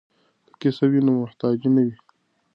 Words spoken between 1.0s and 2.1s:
نو محتاجی نه وي.